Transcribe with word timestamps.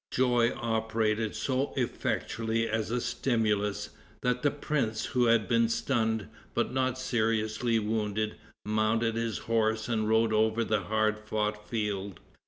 Joy 0.09 0.51
operated 0.55 1.35
so 1.35 1.73
effectually 1.77 2.67
as 2.67 2.89
a 2.89 2.99
stimulus, 2.99 3.91
that 4.21 4.41
the 4.41 4.49
prince, 4.49 5.05
who 5.05 5.25
had 5.25 5.47
been 5.47 5.69
stunned, 5.69 6.27
but 6.55 6.73
not 6.73 6.97
seriously 6.97 7.77
wounded, 7.77 8.33
mounted 8.65 9.13
his 9.13 9.37
horse 9.37 9.87
and 9.87 10.09
rode 10.09 10.33
over 10.33 10.63
the 10.63 10.79
hard 10.85 11.19
fought 11.19 11.69
field. 11.69 12.19